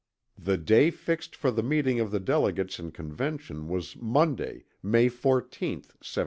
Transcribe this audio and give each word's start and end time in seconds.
The 0.39 0.57
day 0.57 0.89
fixed 0.89 1.35
for 1.35 1.51
the 1.51 1.61
meeting 1.61 1.99
of 1.99 2.09
the 2.09 2.19
delegates 2.19 2.79
in 2.79 2.89
Convention 2.91 3.67
was 3.67 3.95
Monday, 3.97 4.63
May 4.81 5.09
14th 5.09 5.93
1787. 6.01 6.19